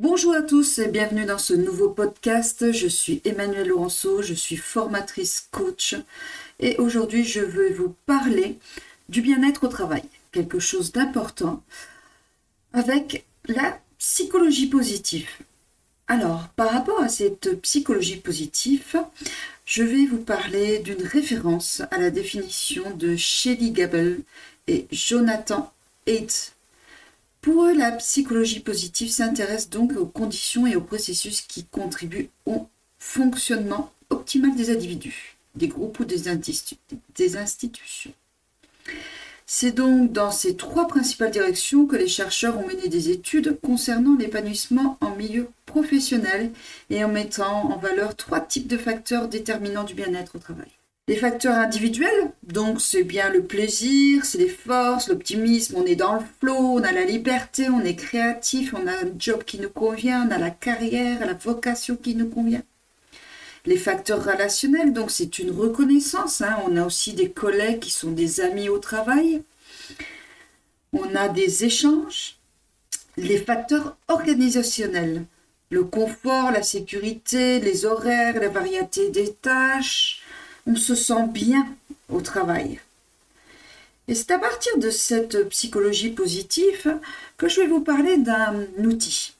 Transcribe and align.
Bonjour 0.00 0.32
à 0.32 0.40
tous 0.40 0.78
et 0.78 0.88
bienvenue 0.88 1.26
dans 1.26 1.36
ce 1.36 1.52
nouveau 1.52 1.90
podcast. 1.90 2.72
Je 2.72 2.88
suis 2.88 3.20
Emmanuelle 3.26 3.68
Laurenceau, 3.68 4.22
je 4.22 4.32
suis 4.32 4.56
formatrice 4.56 5.46
coach 5.50 5.94
et 6.58 6.78
aujourd'hui 6.78 7.22
je 7.22 7.40
veux 7.40 7.70
vous 7.74 7.94
parler 8.06 8.58
du 9.10 9.20
bien-être 9.20 9.64
au 9.64 9.68
travail, 9.68 10.02
quelque 10.32 10.58
chose 10.58 10.92
d'important 10.92 11.62
avec 12.72 13.26
la 13.44 13.78
psychologie 13.98 14.68
positive. 14.68 15.28
Alors, 16.08 16.48
par 16.56 16.70
rapport 16.70 17.02
à 17.02 17.10
cette 17.10 17.60
psychologie 17.60 18.16
positive, 18.16 18.96
je 19.66 19.82
vais 19.82 20.06
vous 20.06 20.24
parler 20.24 20.78
d'une 20.78 21.02
référence 21.02 21.82
à 21.90 21.98
la 21.98 22.08
définition 22.08 22.90
de 22.96 23.16
Shelley 23.16 23.68
Gable 23.68 24.20
et 24.66 24.86
Jonathan 24.90 25.70
Haidt. 26.06 26.54
Pour 27.40 27.64
eux, 27.64 27.74
la 27.74 27.92
psychologie 27.92 28.60
positive 28.60 29.10
s'intéresse 29.10 29.70
donc 29.70 29.96
aux 29.96 30.06
conditions 30.06 30.66
et 30.66 30.76
aux 30.76 30.82
processus 30.82 31.40
qui 31.40 31.64
contribuent 31.64 32.28
au 32.44 32.68
fonctionnement 32.98 33.92
optimal 34.10 34.54
des 34.54 34.70
individus, 34.70 35.36
des 35.54 35.68
groupes 35.68 36.00
ou 36.00 36.04
des, 36.04 36.28
institutions. 36.28 38.12
C'est 39.46 39.72
donc 39.72 40.12
dans 40.12 40.30
ces 40.30 40.54
trois 40.54 40.86
principales 40.86 41.30
directions 41.30 41.86
que 41.86 41.96
les 41.96 42.08
chercheurs 42.08 42.58
ont 42.58 42.66
mené 42.66 42.88
des 42.88 43.08
études 43.08 43.58
concernant 43.62 44.16
l'épanouissement 44.16 44.98
en 45.00 45.16
milieu 45.16 45.48
professionnel 45.64 46.52
et 46.90 47.02
en 47.02 47.08
mettant 47.08 47.72
en 47.72 47.78
valeur 47.78 48.16
trois 48.16 48.40
types 48.40 48.68
de 48.68 48.76
facteurs 48.76 49.28
déterminants 49.28 49.84
du 49.84 49.94
bien-être 49.94 50.36
au 50.36 50.38
travail. 50.40 50.68
Les 51.08 51.16
facteurs 51.16 51.56
individuels, 51.56 52.30
donc 52.44 52.80
c'est 52.80 53.02
bien 53.02 53.30
le 53.30 53.42
plaisir, 53.42 54.24
c'est 54.24 54.38
les 54.38 54.48
forces, 54.48 55.08
l'optimisme, 55.08 55.76
on 55.76 55.84
est 55.84 55.96
dans 55.96 56.14
le 56.14 56.20
flow, 56.38 56.54
on 56.54 56.82
a 56.84 56.92
la 56.92 57.04
liberté, 57.04 57.68
on 57.68 57.80
est 57.80 57.96
créatif, 57.96 58.74
on 58.74 58.86
a 58.86 58.92
un 58.92 59.10
job 59.18 59.42
qui 59.42 59.58
nous 59.58 59.70
convient, 59.70 60.28
on 60.28 60.30
a 60.30 60.38
la 60.38 60.50
carrière, 60.50 61.26
la 61.26 61.34
vocation 61.34 61.96
qui 61.96 62.14
nous 62.14 62.28
convient. 62.28 62.62
Les 63.66 63.76
facteurs 63.76 64.24
relationnels, 64.24 64.92
donc 64.92 65.10
c'est 65.10 65.38
une 65.38 65.50
reconnaissance. 65.50 66.40
Hein. 66.40 66.56
On 66.66 66.76
a 66.76 66.86
aussi 66.86 67.12
des 67.12 67.30
collègues 67.30 67.80
qui 67.80 67.90
sont 67.90 68.12
des 68.12 68.40
amis 68.40 68.68
au 68.68 68.78
travail. 68.78 69.42
On 70.92 71.14
a 71.14 71.28
des 71.28 71.64
échanges. 71.64 72.36
Les 73.16 73.38
facteurs 73.38 73.96
organisationnels, 74.08 75.24
le 75.70 75.84
confort, 75.84 76.52
la 76.52 76.62
sécurité, 76.62 77.60
les 77.60 77.84
horaires, 77.84 78.40
la 78.40 78.48
variété 78.48 79.10
des 79.10 79.32
tâches. 79.34 80.22
On 80.66 80.76
se 80.76 80.94
sent 80.94 81.26
bien 81.28 81.66
au 82.08 82.20
travail. 82.20 82.80
Et 84.08 84.14
c'est 84.14 84.32
à 84.32 84.38
partir 84.38 84.76
de 84.78 84.90
cette 84.90 85.48
psychologie 85.50 86.10
positive 86.10 86.98
que 87.36 87.48
je 87.48 87.60
vais 87.60 87.66
vous 87.66 87.80
parler 87.80 88.16
d'un 88.16 88.66
outil. 88.78 89.34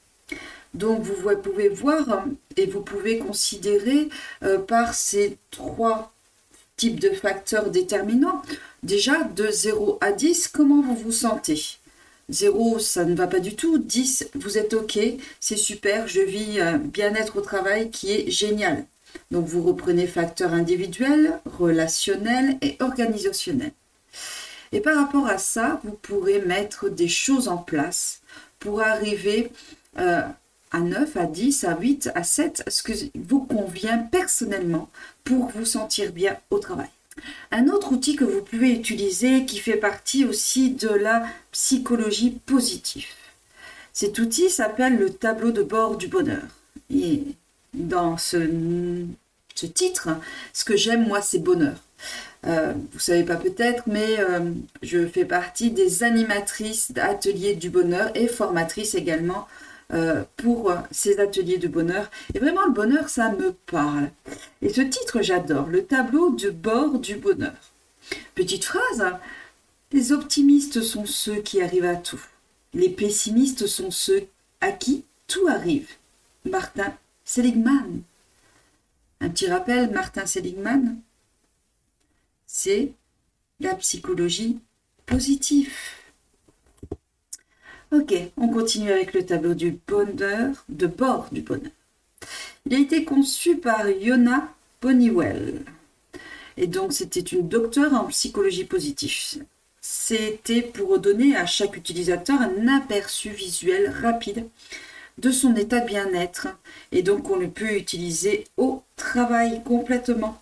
Donc 0.74 1.02
vous 1.02 1.36
pouvez 1.36 1.68
voir 1.68 2.24
et 2.56 2.66
vous 2.66 2.80
pouvez 2.80 3.18
considérer 3.18 4.08
euh, 4.44 4.58
par 4.58 4.94
ces 4.94 5.38
trois 5.50 6.12
types 6.76 7.00
de 7.00 7.10
facteurs 7.10 7.70
déterminants, 7.70 8.42
déjà 8.82 9.24
de 9.24 9.50
0 9.50 9.98
à 10.00 10.12
10, 10.12 10.48
comment 10.48 10.80
vous 10.80 10.94
vous 10.94 11.12
sentez 11.12 11.60
0, 12.30 12.78
ça 12.78 13.04
ne 13.04 13.14
va 13.14 13.26
pas 13.26 13.40
du 13.40 13.56
tout. 13.56 13.78
10, 13.78 14.30
vous 14.34 14.56
êtes 14.56 14.72
OK, 14.72 14.98
c'est 15.40 15.56
super, 15.56 16.06
je 16.06 16.20
vis 16.20 16.60
un 16.60 16.78
bien-être 16.78 17.38
au 17.38 17.40
travail 17.40 17.90
qui 17.90 18.12
est 18.12 18.30
génial. 18.30 18.86
Donc 19.30 19.46
vous 19.46 19.62
reprenez 19.62 20.06
facteurs 20.06 20.52
individuels, 20.52 21.40
relationnels 21.44 22.56
et 22.62 22.76
organisationnels. 22.80 23.72
Et 24.72 24.80
par 24.80 24.96
rapport 24.96 25.26
à 25.26 25.38
ça, 25.38 25.80
vous 25.84 25.92
pourrez 25.92 26.40
mettre 26.40 26.88
des 26.88 27.08
choses 27.08 27.48
en 27.48 27.56
place 27.56 28.20
pour 28.58 28.82
arriver 28.82 29.50
euh, 29.98 30.22
à 30.70 30.80
9, 30.80 31.16
à 31.16 31.26
10, 31.26 31.64
à 31.64 31.76
8, 31.76 32.10
à 32.14 32.22
7, 32.22 32.64
ce 32.68 32.82
que 32.82 32.92
vous 33.16 33.40
convient 33.40 33.98
personnellement 33.98 34.88
pour 35.24 35.48
vous 35.48 35.64
sentir 35.64 36.12
bien 36.12 36.36
au 36.50 36.58
travail. 36.58 36.88
Un 37.50 37.68
autre 37.68 37.92
outil 37.92 38.16
que 38.16 38.24
vous 38.24 38.42
pouvez 38.42 38.70
utiliser 38.70 39.44
qui 39.44 39.58
fait 39.58 39.76
partie 39.76 40.24
aussi 40.24 40.70
de 40.70 40.88
la 40.88 41.26
psychologie 41.50 42.38
positive. 42.46 43.06
Cet 43.92 44.18
outil 44.18 44.48
s'appelle 44.48 44.96
le 44.96 45.10
tableau 45.10 45.50
de 45.50 45.62
bord 45.62 45.96
du 45.96 46.06
bonheur. 46.06 46.42
Dans 47.74 48.16
ce, 48.16 48.38
ce 49.54 49.66
titre, 49.66 50.08
ce 50.52 50.64
que 50.64 50.76
j'aime 50.76 51.06
moi, 51.06 51.20
c'est 51.22 51.38
bonheur. 51.38 51.76
Euh, 52.46 52.72
vous 52.72 52.96
ne 52.96 53.00
savez 53.00 53.24
pas 53.24 53.36
peut-être, 53.36 53.84
mais 53.86 54.18
euh, 54.18 54.52
je 54.82 55.06
fais 55.06 55.24
partie 55.24 55.70
des 55.70 56.02
animatrices 56.02 56.92
d'ateliers 56.92 57.54
du 57.54 57.68
bonheur 57.68 58.10
et 58.14 58.28
formatrice 58.28 58.94
également 58.94 59.46
euh, 59.92 60.24
pour 60.36 60.72
ces 60.90 61.20
ateliers 61.20 61.58
de 61.58 61.68
bonheur. 61.68 62.10
Et 62.34 62.38
vraiment, 62.38 62.64
le 62.64 62.72
bonheur, 62.72 63.08
ça 63.08 63.30
me 63.30 63.52
parle. 63.52 64.10
Et 64.62 64.70
ce 64.70 64.80
titre, 64.80 65.20
j'adore, 65.20 65.66
le 65.66 65.84
tableau 65.84 66.30
de 66.30 66.50
bord 66.50 66.98
du 66.98 67.16
bonheur. 67.16 67.52
Petite 68.34 68.64
phrase, 68.64 69.04
les 69.92 70.12
optimistes 70.12 70.80
sont 70.80 71.06
ceux 71.06 71.36
qui 71.36 71.60
arrivent 71.60 71.84
à 71.84 71.96
tout. 71.96 72.24
Les 72.72 72.88
pessimistes 72.88 73.66
sont 73.66 73.90
ceux 73.90 74.26
à 74.60 74.72
qui 74.72 75.04
tout 75.26 75.46
arrive. 75.48 75.88
Martin 76.48 76.94
Seligman. 77.32 78.02
Un 79.20 79.28
petit 79.28 79.46
rappel, 79.46 79.92
Martin 79.92 80.26
Seligman, 80.26 80.96
c'est 82.44 82.90
la 83.60 83.76
psychologie 83.76 84.58
positive. 85.06 85.72
Ok, 87.92 88.12
on 88.36 88.48
continue 88.48 88.90
avec 88.90 89.14
le 89.14 89.24
tableau 89.24 89.54
du 89.54 89.78
bonheur, 89.86 90.64
de 90.68 90.88
bord 90.88 91.28
du 91.30 91.42
bonheur. 91.42 91.70
Il 92.66 92.74
a 92.74 92.80
été 92.80 93.04
conçu 93.04 93.58
par 93.58 93.88
Yona 93.88 94.52
Poniwell. 94.80 95.64
Et 96.56 96.66
donc, 96.66 96.92
c'était 96.92 97.20
une 97.20 97.48
docteure 97.48 97.94
en 97.94 98.06
psychologie 98.06 98.64
positive. 98.64 99.44
C'était 99.80 100.62
pour 100.62 100.98
donner 100.98 101.36
à 101.36 101.46
chaque 101.46 101.76
utilisateur 101.76 102.40
un 102.40 102.66
aperçu 102.66 103.30
visuel 103.30 103.88
rapide 103.88 104.48
de 105.20 105.30
son 105.30 105.54
état 105.56 105.80
de 105.80 105.86
bien-être. 105.86 106.48
Et 106.92 107.02
donc, 107.02 107.30
on 107.30 107.36
le 107.36 107.48
peut 107.48 107.76
utiliser 107.76 108.44
au 108.56 108.82
travail 108.96 109.62
complètement 109.64 110.40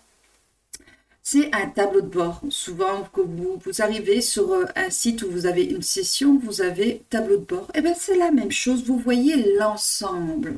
c'est 1.31 1.53
un 1.53 1.67
tableau 1.67 2.01
de 2.01 2.07
bord. 2.07 2.41
Souvent, 2.49 3.03
que 3.13 3.21
vous, 3.21 3.59
arrivez 3.83 4.19
sur 4.19 4.51
euh, 4.51 4.65
un 4.75 4.89
site 4.89 5.21
où 5.21 5.29
vous 5.29 5.45
avez 5.45 5.63
une 5.63 5.83
session, 5.83 6.39
vous 6.43 6.63
avez 6.63 7.03
tableau 7.11 7.37
de 7.37 7.45
bord. 7.45 7.69
Et 7.75 7.79
eh 7.79 7.81
bien, 7.81 7.93
c'est 7.95 8.17
la 8.17 8.31
même 8.31 8.51
chose. 8.51 8.83
Vous 8.83 8.97
voyez 8.97 9.55
l'ensemble. 9.59 10.55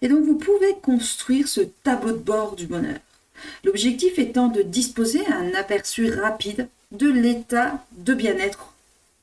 Et 0.00 0.08
donc, 0.08 0.24
vous 0.24 0.36
pouvez 0.36 0.74
construire 0.82 1.46
ce 1.46 1.60
tableau 1.60 2.14
de 2.14 2.16
bord 2.16 2.56
du 2.56 2.66
bonheur. 2.66 2.98
L'objectif 3.62 4.18
étant 4.18 4.48
de 4.48 4.62
disposer 4.62 5.24
un 5.28 5.54
aperçu 5.54 6.10
rapide 6.10 6.66
de 6.90 7.08
l'état 7.08 7.84
de 7.92 8.12
bien-être 8.12 8.74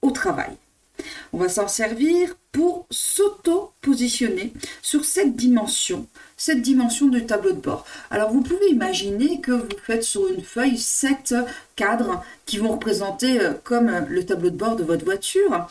au 0.02 0.12
travail. 0.12 0.52
On 1.34 1.38
va 1.38 1.50
s'en 1.50 1.68
servir 1.68 2.36
pour 2.52 2.88
s'auto-positionner 2.90 4.54
sur 4.82 5.06
cette 5.06 5.36
dimension, 5.36 6.08
cette 6.38 6.62
dimension 6.62 7.08
du 7.08 7.26
tableau 7.26 7.52
de 7.52 7.62
bord. 7.62 7.86
Alors 8.10 8.32
vous 8.32 8.42
pouvez 8.42 8.70
imaginer 8.70 9.40
que 9.40 9.52
vous 9.52 9.68
faites 9.84 10.04
sur 10.04 10.28
une 10.28 10.44
feuille 10.44 10.78
sept 10.78 11.36
cadres 11.76 12.24
qui 12.46 12.58
vont 12.58 12.72
représenter 12.72 13.40
euh, 13.40 13.54
comme 13.64 14.06
le 14.10 14.26
tableau 14.26 14.50
de 14.50 14.58
bord 14.58 14.76
de 14.76 14.84
votre 14.84 15.06
voiture 15.06 15.68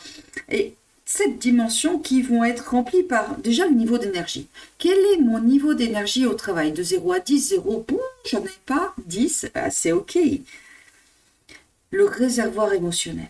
et 0.49 0.73
cette 1.09 1.39
dimension 1.39 1.97
qui 1.97 2.21
vont 2.21 2.43
être 2.43 2.69
remplies 2.69 3.01
par 3.01 3.35
déjà 3.37 3.65
le 3.65 3.73
niveau 3.73 3.97
d'énergie. 3.97 4.47
Quel 4.77 4.97
est 4.97 5.19
mon 5.19 5.39
niveau 5.39 5.73
d'énergie 5.73 6.27
au 6.27 6.35
travail? 6.35 6.71
De 6.71 6.83
0 6.83 7.13
à 7.13 7.19
10, 7.19 7.49
0, 7.49 7.85
bon, 7.87 7.99
j'en 8.29 8.43
ai 8.45 8.59
pas, 8.67 8.93
10, 9.07 9.47
ah, 9.55 9.71
c'est 9.71 9.91
ok. 9.91 10.19
Le 11.89 12.05
réservoir 12.05 12.73
émotionnel. 12.73 13.29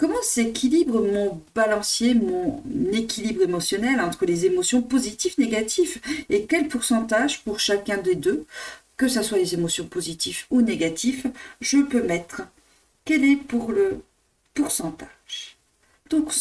Comment 0.00 0.22
s'équilibre 0.22 1.02
mon 1.02 1.42
balancier, 1.54 2.14
mon 2.14 2.62
équilibre 2.90 3.42
émotionnel 3.42 4.00
entre 4.00 4.24
les 4.24 4.46
émotions 4.46 4.80
positives, 4.80 5.34
négatives? 5.36 6.00
Et 6.30 6.46
quel 6.46 6.68
pourcentage 6.68 7.44
pour 7.44 7.60
chacun 7.60 7.98
des 7.98 8.14
deux, 8.14 8.46
que 8.96 9.08
ce 9.08 9.20
soit 9.20 9.36
les 9.36 9.52
émotions 9.52 9.84
positives 9.84 10.44
ou 10.48 10.62
négatives, 10.62 11.30
je 11.60 11.76
peux 11.76 12.02
mettre? 12.02 12.40
Quel 13.04 13.26
est 13.26 13.36
pour 13.36 13.72
le 13.72 14.00
pourcentage? 14.54 15.58
Donc, 16.08 16.32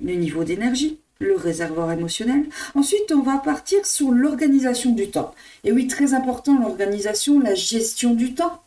le 0.00 0.14
niveau 0.14 0.44
d'énergie, 0.44 1.00
le 1.18 1.34
réservoir 1.34 1.90
émotionnel. 1.90 2.48
Ensuite, 2.76 3.10
on 3.10 3.22
va 3.22 3.38
partir 3.38 3.84
sur 3.86 4.12
l'organisation 4.12 4.92
du 4.92 5.10
temps. 5.10 5.34
Et 5.64 5.72
oui, 5.72 5.88
très 5.88 6.14
important, 6.14 6.60
l'organisation, 6.60 7.40
la 7.40 7.56
gestion 7.56 8.14
du 8.14 8.34
temps. 8.34 8.62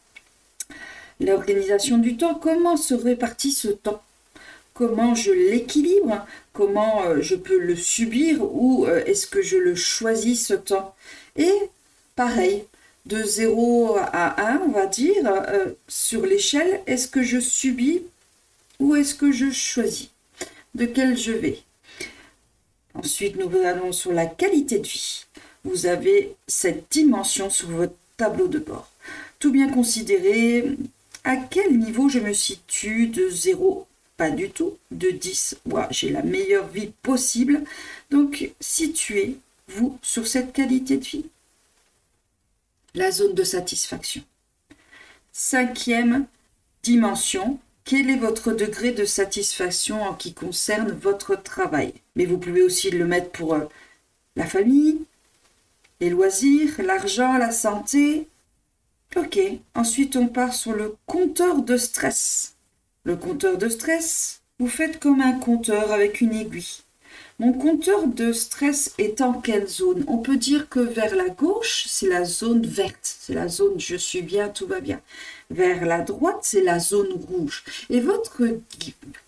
L'organisation 1.21 1.97
du 1.97 2.17
temps, 2.17 2.35
comment 2.35 2.75
se 2.75 2.93
répartit 2.93 3.53
ce 3.53 3.69
temps? 3.69 4.03
Comment 4.77 5.15
je 5.15 5.31
l'équilibre, 5.31 6.23
comment 6.53 7.01
euh, 7.03 7.21
je 7.21 7.35
peux 7.35 7.57
le 7.57 7.75
subir 7.75 8.43
ou 8.43 8.85
euh, 8.85 9.03
est-ce 9.05 9.25
que 9.25 9.41
je 9.41 9.57
le 9.57 9.73
choisis 9.73 10.45
ce 10.45 10.53
temps. 10.53 10.93
Et 11.35 11.51
pareil, 12.15 12.63
de 13.07 13.23
0 13.23 13.97
à 13.97 14.51
1, 14.53 14.61
on 14.67 14.71
va 14.71 14.85
dire, 14.85 15.23
euh, 15.25 15.71
sur 15.87 16.27
l'échelle, 16.27 16.81
est-ce 16.85 17.07
que 17.07 17.23
je 17.23 17.39
subis 17.39 18.03
ou 18.79 18.95
est-ce 18.95 19.15
que 19.15 19.31
je 19.31 19.49
choisis? 19.49 20.09
De 20.75 20.85
quel 20.85 21.17
je 21.17 21.31
vais? 21.31 21.59
Ensuite, 22.93 23.35
nous 23.35 23.51
allons 23.57 23.91
sur 23.91 24.13
la 24.13 24.27
qualité 24.27 24.77
de 24.77 24.87
vie. 24.87 25.25
Vous 25.63 25.87
avez 25.87 26.35
cette 26.47 26.91
dimension 26.91 27.49
sur 27.49 27.69
votre 27.69 27.95
tableau 28.15 28.47
de 28.47 28.59
bord. 28.59 28.91
Tout 29.39 29.51
bien 29.51 29.69
considéré, 29.69 30.77
à 31.23 31.35
quel 31.35 31.79
niveau 31.79 32.09
je 32.09 32.19
me 32.19 32.33
situe 32.33 33.07
de 33.07 33.27
0 33.29 33.87
Pas 34.17 34.31
du 34.31 34.49
tout. 34.49 34.77
De 34.91 35.11
10, 35.11 35.59
j'ai 35.91 36.09
la 36.09 36.23
meilleure 36.23 36.67
vie 36.67 36.91
possible. 37.03 37.63
Donc, 38.09 38.51
situez-vous 38.59 39.99
sur 40.01 40.27
cette 40.27 40.53
qualité 40.53 40.97
de 40.97 41.05
vie. 41.05 41.25
La 42.95 43.11
zone 43.11 43.35
de 43.35 43.43
satisfaction. 43.43 44.23
Cinquième 45.31 46.25
dimension, 46.81 47.59
quel 47.85 48.09
est 48.09 48.17
votre 48.17 48.53
degré 48.53 48.91
de 48.91 49.05
satisfaction 49.05 50.01
en 50.01 50.15
qui 50.15 50.33
concerne 50.33 50.91
votre 50.91 51.41
travail? 51.41 51.93
Mais 52.15 52.25
vous 52.25 52.39
pouvez 52.39 52.63
aussi 52.63 52.89
le 52.89 53.05
mettre 53.05 53.29
pour 53.29 53.53
euh, 53.53 53.65
la 54.35 54.45
famille, 54.45 55.05
les 56.01 56.09
loisirs, 56.09 56.81
l'argent, 56.81 57.37
la 57.37 57.51
santé. 57.51 58.27
Ok, 59.15 59.39
ensuite 59.75 60.15
on 60.15 60.27
part 60.27 60.53
sur 60.53 60.73
le 60.73 60.95
compteur 61.05 61.61
de 61.61 61.77
stress. 61.77 62.56
Le 63.07 63.15
compteur 63.15 63.57
de 63.57 63.69
stress, 63.69 64.41
vous 64.59 64.67
faites 64.67 64.99
comme 64.99 65.21
un 65.21 65.39
compteur 65.39 65.93
avec 65.93 66.19
une 66.19 66.33
aiguille. 66.33 66.81
Mon 67.39 67.53
compteur 67.53 68.05
de 68.05 68.33
stress 68.33 68.93
est 68.97 69.21
en 69.21 69.31
quelle 69.31 69.69
zone? 69.69 70.03
On 70.09 70.17
peut 70.17 70.35
dire 70.35 70.67
que 70.67 70.81
vers 70.81 71.15
la 71.15 71.29
gauche, 71.29 71.85
c'est 71.87 72.09
la 72.09 72.25
zone 72.25 72.65
verte, 72.65 72.99
c'est 73.01 73.33
la 73.33 73.47
zone 73.47 73.79
je 73.79 73.95
suis 73.95 74.23
bien, 74.23 74.49
tout 74.49 74.67
va 74.67 74.81
bien. 74.81 74.99
Vers 75.49 75.85
la 75.85 76.01
droite, 76.01 76.39
c'est 76.41 76.65
la 76.65 76.79
zone 76.79 77.13
rouge. 77.13 77.63
Et 77.89 78.01
votre 78.01 78.41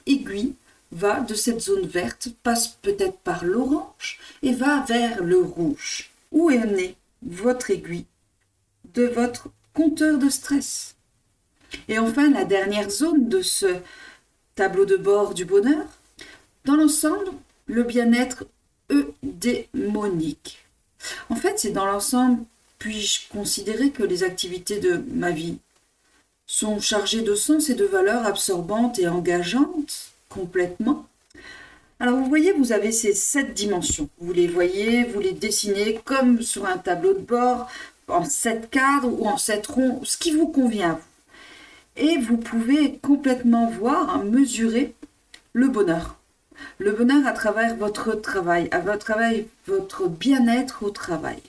aiguille 0.06 0.56
va 0.92 1.22
de 1.22 1.34
cette 1.34 1.62
zone 1.62 1.88
verte, 1.88 2.28
passe 2.44 2.68
peut-être 2.82 3.20
par 3.20 3.46
l'orange 3.46 4.20
et 4.44 4.52
va 4.52 4.84
vers 4.90 5.24
le 5.24 5.40
rouge. 5.40 6.10
Où 6.34 6.52
est 6.52 6.66
née 6.66 6.98
votre 7.22 7.72
aiguille 7.72 8.08
de 8.94 9.06
votre 9.06 9.48
compteur 9.74 10.18
de 10.18 10.28
stress? 10.28 10.98
Et 11.88 12.00
enfin, 12.00 12.30
la 12.32 12.46
dernière 12.46 12.90
zone 12.90 13.30
de 13.30 13.42
ce 13.42 13.68
tableau 14.56 14.86
de 14.86 14.98
bord 14.98 15.34
du 15.34 15.46
bonheur, 15.46 15.86
dans 16.66 16.76
l'ensemble, 16.76 17.32
le 17.68 17.84
bien-être 17.84 18.46
eudémonique. 18.92 20.66
En 21.30 21.36
fait, 21.36 21.60
c'est 21.60 21.72
dans 21.72 21.86
l'ensemble, 21.86 22.44
puis-je 22.78 23.30
considérer 23.30 23.92
que 23.92 24.04
les 24.04 24.24
activités 24.24 24.80
de 24.80 25.04
ma 25.14 25.32
vie 25.32 25.58
sont 26.48 26.80
chargées 26.80 27.22
de 27.22 27.36
sens 27.36 27.70
et 27.70 27.76
de 27.76 27.86
valeurs 27.86 28.26
absorbantes 28.26 29.00
et 29.00 29.08
engageantes 29.08 30.12
complètement. 30.30 31.06
Alors 32.00 32.16
vous 32.16 32.26
voyez, 32.26 32.54
vous 32.54 32.72
avez 32.72 32.92
ces 32.92 33.14
sept 33.14 33.54
dimensions. 33.54 34.10
Vous 34.20 34.32
les 34.32 34.48
voyez, 34.48 35.04
vous 35.04 35.20
les 35.20 35.34
dessinez 35.34 36.00
comme 36.06 36.42
sur 36.42 36.66
un 36.66 36.78
tableau 36.78 37.14
de 37.14 37.20
bord, 37.20 37.70
en 38.08 38.24
sept 38.24 38.70
cadres 38.70 39.10
ou 39.10 39.28
en 39.28 39.38
sept 39.38 39.68
ronds, 39.68 40.02
ce 40.04 40.18
qui 40.18 40.32
vous 40.32 40.48
convient 40.48 40.92
à 40.92 40.94
vous. 40.94 41.09
Et 42.00 42.18
vous 42.18 42.38
pouvez 42.38 42.98
complètement 42.98 43.70
voir, 43.70 44.24
mesurer 44.24 44.94
le 45.54 45.68
bonheur 45.68 46.20
le 46.78 46.94
bonheur 46.94 47.26
à 47.28 47.34
travers 47.34 47.76
votre 47.76 48.14
travail, 48.14 48.68
à 48.72 48.80
votre 48.80 49.00
travail, 49.00 49.48
votre 49.68 50.08
bien-être 50.08 50.84
au 50.84 50.90
travail. 50.90 51.40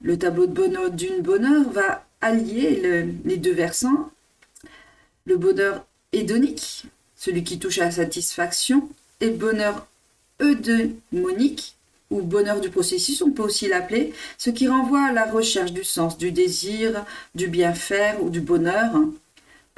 Le 0.00 0.18
tableau 0.18 0.46
de 0.46 0.52
bonheur 0.52 0.90
d'une 0.90 1.22
bonheur 1.22 1.68
va 1.70 2.04
allier 2.20 3.06
les 3.24 3.36
deux 3.36 3.52
versants. 3.52 4.10
Le 5.26 5.36
bonheur 5.36 5.84
hédonique, 6.12 6.84
celui 7.16 7.44
qui 7.44 7.58
touche 7.58 7.78
à 7.78 7.86
la 7.86 7.90
satisfaction, 7.90 8.88
et 9.20 9.26
le 9.26 9.36
bonheur 9.36 9.86
eudémonique, 10.40 11.74
ou 12.10 12.22
bonheur 12.22 12.60
du 12.60 12.70
processus, 12.70 13.20
on 13.20 13.32
peut 13.32 13.42
aussi 13.42 13.68
l'appeler, 13.68 14.14
ce 14.38 14.48
qui 14.48 14.66
renvoie 14.66 15.08
à 15.08 15.12
la 15.12 15.26
recherche 15.26 15.72
du 15.72 15.84
sens, 15.84 16.16
du 16.16 16.32
désir, 16.32 17.04
du 17.34 17.48
bien 17.48 17.74
faire 17.74 18.22
ou 18.22 18.30
du 18.30 18.40
bonheur 18.40 18.92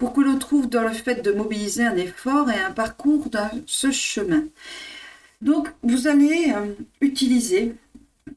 pour 0.01 0.15
que 0.15 0.23
l'on 0.23 0.39
trouve 0.39 0.69
dans 0.69 0.83
le 0.83 0.95
fait 0.95 1.23
de 1.23 1.31
mobiliser 1.31 1.85
un 1.85 1.95
effort 1.95 2.51
et 2.51 2.59
un 2.59 2.71
parcours 2.73 3.29
dans 3.29 3.51
ce 3.67 3.93
chemin. 3.93 4.45
Donc, 5.43 5.69
vous 5.83 6.09
allez 6.09 6.55
euh, 6.57 6.73
utiliser 7.03 7.75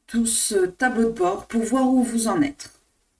tout 0.06 0.26
ce 0.26 0.66
tableau 0.66 1.04
de 1.04 1.14
bord 1.14 1.46
pour 1.46 1.62
voir 1.62 1.88
où 1.88 2.02
vous 2.02 2.28
en 2.28 2.42
êtes 2.42 2.70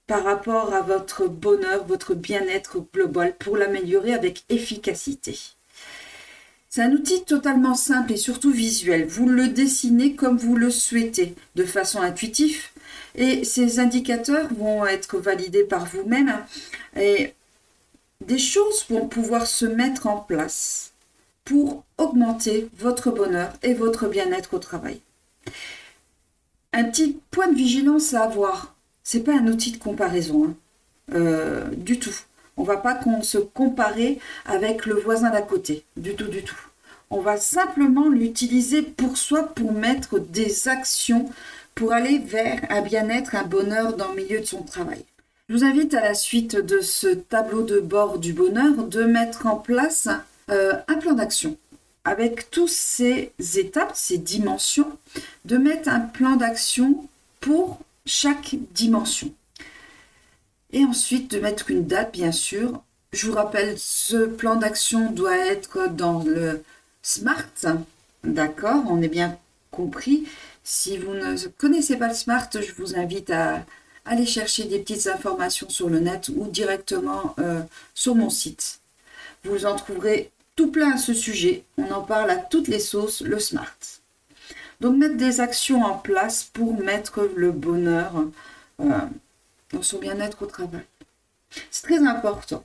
par 0.06 0.24
rapport 0.24 0.74
à 0.74 0.82
votre 0.82 1.26
bonheur, 1.26 1.86
votre 1.86 2.14
bien-être 2.14 2.84
global, 2.92 3.34
pour 3.38 3.56
l'améliorer 3.56 4.12
avec 4.12 4.44
efficacité. 4.50 5.38
C'est 6.68 6.82
un 6.82 6.92
outil 6.92 7.24
totalement 7.24 7.74
simple 7.74 8.12
et 8.12 8.18
surtout 8.18 8.50
visuel. 8.50 9.06
Vous 9.06 9.26
le 9.26 9.48
dessinez 9.48 10.16
comme 10.16 10.36
vous 10.36 10.56
le 10.56 10.68
souhaitez, 10.68 11.34
de 11.54 11.64
façon 11.64 12.02
intuitive, 12.02 12.62
et 13.14 13.44
ces 13.44 13.80
indicateurs 13.80 14.52
vont 14.52 14.84
être 14.84 15.16
validés 15.16 15.64
par 15.64 15.86
vous-même. 15.86 16.34
Et 17.00 17.32
des 18.26 18.38
choses 18.38 18.86
vont 18.88 19.08
pouvoir 19.08 19.46
se 19.46 19.66
mettre 19.66 20.06
en 20.06 20.18
place 20.18 20.92
pour 21.44 21.84
augmenter 21.98 22.68
votre 22.78 23.10
bonheur 23.10 23.52
et 23.62 23.74
votre 23.74 24.08
bien-être 24.08 24.54
au 24.54 24.58
travail. 24.58 25.00
Un 26.72 26.84
petit 26.84 27.20
point 27.30 27.48
de 27.48 27.56
vigilance 27.56 28.14
à 28.14 28.22
avoir, 28.24 28.74
c'est 29.02 29.20
pas 29.20 29.36
un 29.36 29.46
outil 29.46 29.72
de 29.72 29.76
comparaison 29.76 30.46
hein. 30.46 30.54
euh, 31.14 31.68
du 31.76 31.98
tout. 31.98 32.14
On 32.56 32.62
va 32.62 32.76
pas 32.76 32.98
se 33.22 33.38
comparer 33.38 34.18
avec 34.46 34.86
le 34.86 34.94
voisin 34.94 35.30
d'à 35.30 35.42
côté, 35.42 35.84
du 35.96 36.14
tout, 36.14 36.28
du 36.28 36.42
tout. 36.42 36.56
On 37.10 37.20
va 37.20 37.36
simplement 37.36 38.08
l'utiliser 38.08 38.82
pour 38.82 39.18
soi, 39.18 39.42
pour 39.42 39.72
mettre 39.72 40.18
des 40.18 40.68
actions, 40.68 41.30
pour 41.74 41.92
aller 41.92 42.18
vers 42.18 42.60
un 42.70 42.80
bien-être, 42.80 43.34
un 43.34 43.44
bonheur 43.44 43.96
dans 43.96 44.10
le 44.12 44.22
milieu 44.22 44.40
de 44.40 44.44
son 44.44 44.62
travail. 44.62 45.04
Je 45.50 45.54
vous 45.54 45.64
invite 45.64 45.92
à 45.92 46.00
la 46.00 46.14
suite 46.14 46.56
de 46.56 46.80
ce 46.80 47.08
tableau 47.08 47.64
de 47.64 47.78
bord 47.78 48.18
du 48.18 48.32
bonheur 48.32 48.84
de 48.84 49.04
mettre 49.04 49.44
en 49.44 49.56
place 49.56 50.08
euh, 50.48 50.72
un 50.88 50.94
plan 50.94 51.12
d'action 51.12 51.58
avec 52.04 52.50
toutes 52.50 52.70
ces 52.70 53.30
étapes, 53.54 53.92
ces 53.94 54.16
dimensions, 54.16 54.98
de 55.44 55.58
mettre 55.58 55.90
un 55.90 56.00
plan 56.00 56.36
d'action 56.36 57.06
pour 57.40 57.80
chaque 58.06 58.56
dimension. 58.72 59.34
Et 60.72 60.82
ensuite 60.82 61.30
de 61.30 61.40
mettre 61.40 61.70
une 61.70 61.86
date, 61.86 62.12
bien 62.12 62.32
sûr. 62.32 62.82
Je 63.12 63.26
vous 63.26 63.34
rappelle, 63.34 63.74
ce 63.76 64.24
plan 64.24 64.56
d'action 64.56 65.10
doit 65.10 65.36
être 65.36 65.90
dans 65.90 66.22
le 66.24 66.62
SMART. 67.02 67.76
D'accord, 68.22 68.82
on 68.88 69.02
est 69.02 69.08
bien 69.08 69.38
compris. 69.70 70.26
Si 70.62 70.96
vous 70.96 71.12
ne 71.12 71.36
connaissez 71.58 71.96
pas 71.96 72.08
le 72.08 72.14
SMART, 72.14 72.48
je 72.54 72.72
vous 72.72 72.96
invite 72.96 73.28
à 73.28 73.66
allez 74.04 74.26
chercher 74.26 74.64
des 74.64 74.78
petites 74.78 75.06
informations 75.06 75.68
sur 75.68 75.88
le 75.88 76.00
net 76.00 76.30
ou 76.34 76.46
directement 76.46 77.34
euh, 77.38 77.60
sur 77.94 78.14
mon 78.14 78.30
site. 78.30 78.80
Vous 79.44 79.66
en 79.66 79.76
trouverez 79.76 80.30
tout 80.56 80.70
plein 80.70 80.92
à 80.92 80.98
ce 80.98 81.14
sujet. 81.14 81.64
On 81.78 81.90
en 81.90 82.02
parle 82.02 82.30
à 82.30 82.36
toutes 82.36 82.68
les 82.68 82.80
sauces, 82.80 83.22
le 83.22 83.38
smart. 83.38 83.76
Donc 84.80 84.96
mettre 84.96 85.16
des 85.16 85.40
actions 85.40 85.82
en 85.82 85.96
place 85.96 86.44
pour 86.44 86.78
mettre 86.78 87.28
le 87.36 87.52
bonheur 87.52 88.12
euh, 88.80 88.98
dans 89.72 89.82
son 89.82 89.98
bien-être 89.98 90.42
au 90.42 90.46
travail. 90.46 90.84
C'est 91.70 91.84
très 91.84 92.06
important. 92.06 92.64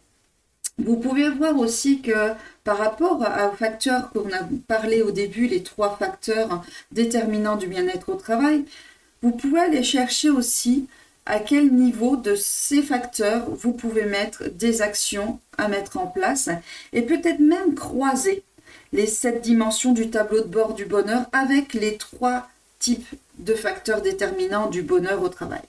Vous 0.78 0.96
pouvez 0.96 1.30
voir 1.30 1.58
aussi 1.58 2.02
que 2.02 2.32
par 2.64 2.78
rapport 2.78 3.20
aux 3.20 3.56
facteurs 3.56 4.12
qu'on 4.12 4.32
a 4.32 4.48
parlé 4.68 5.02
au 5.02 5.12
début, 5.12 5.48
les 5.48 5.62
trois 5.62 5.98
facteurs 5.98 6.64
déterminants 6.92 7.58
du 7.58 7.68
bien-être 7.68 8.10
au 8.10 8.16
travail, 8.16 8.64
vous 9.22 9.32
pouvez 9.32 9.60
aller 9.60 9.84
chercher 9.84 10.30
aussi 10.30 10.88
à 11.30 11.40
quel 11.40 11.72
niveau 11.72 12.16
de 12.18 12.36
ces 12.36 12.82
facteurs 12.82 13.46
vous 13.52 13.72
pouvez 13.72 14.06
mettre 14.06 14.50
des 14.50 14.82
actions 14.82 15.40
à 15.58 15.68
mettre 15.68 15.98
en 15.98 16.08
place 16.08 16.50
et 16.92 17.04
peut-être 17.04 17.40
même 17.40 17.76
croiser 17.76 18.44
les 18.94 19.06
sept 19.06 19.42
dimensions 19.42 19.94
du 19.94 20.10
tableau 20.10 20.42
de 20.42 20.48
bord 20.48 20.74
du 20.74 20.86
bonheur 20.86 21.26
avec 21.32 21.74
les 21.76 21.98
trois 21.98 22.50
types 22.80 23.08
de 23.38 23.54
facteurs 23.54 24.02
déterminants 24.02 24.70
du 24.70 24.82
bonheur 24.82 25.22
au 25.22 25.30
travail. 25.30 25.62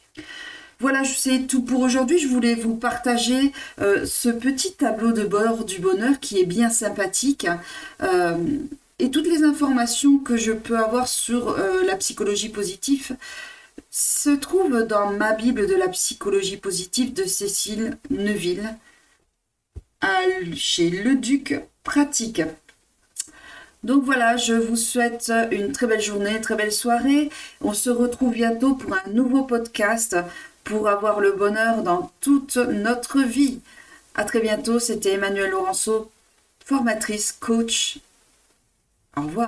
Voilà, 0.81 1.03
c'est 1.05 1.41
tout 1.41 1.61
pour 1.61 1.81
aujourd'hui. 1.81 2.19
Je 2.19 2.29
voulais 2.29 2.55
vous 2.55 2.75
partager 2.75 3.53
euh, 3.83 4.07
ce 4.07 4.31
petit 4.31 4.73
tableau 4.73 5.13
de 5.13 5.25
bord 5.25 5.67
du 5.67 5.79
bonheur 5.79 6.19
qui 6.21 6.41
est 6.41 6.47
bien 6.47 6.71
sympathique. 6.71 7.47
Euh, 8.03 8.39
et 8.99 9.11
toutes 9.11 9.27
les 9.27 9.45
informations 9.45 10.19
que 10.19 10.39
je 10.39 10.53
peux 10.53 10.79
avoir 10.79 11.07
sur 11.07 11.51
euh, 11.51 11.83
la 11.87 11.97
psychologie 11.97 12.49
positive 12.49 13.15
se 13.91 14.31
trouve 14.31 14.83
dans 14.83 15.13
ma 15.13 15.33
Bible 15.33 15.67
de 15.67 15.75
la 15.75 15.89
psychologie 15.89 16.57
positive 16.57 17.13
de 17.13 17.25
Cécile 17.25 17.99
Neuville 18.11 18.77
chez 20.55 20.91
Le 20.91 21.17
Duc 21.17 21.61
Pratique. 21.85 22.43
Donc 23.83 24.05
voilà, 24.05 24.37
je 24.37 24.53
vous 24.53 24.77
souhaite 24.77 25.33
une 25.51 25.73
très 25.73 25.87
belle 25.87 26.01
journée, 26.01 26.41
très 26.41 26.55
belle 26.55 26.73
soirée. 26.73 27.31
On 27.63 27.73
se 27.73 27.91
retrouve 27.91 28.35
bientôt 28.35 28.75
pour 28.75 28.95
un 28.95 29.11
nouveau 29.11 29.45
podcast 29.45 30.17
pour 30.65 30.89
avoir 30.89 31.21
le 31.21 31.33
bonheur 31.33 31.83
dans 31.83 32.13
toute 32.21 32.57
notre 32.57 33.21
vie. 33.21 33.61
À 34.15 34.25
très 34.25 34.41
bientôt, 34.41 34.79
c'était 34.79 35.13
Emmanuel 35.13 35.51
Laurenceau, 35.51 36.11
formatrice, 36.65 37.33
coach. 37.33 37.99
Au 39.17 39.23
revoir. 39.23 39.39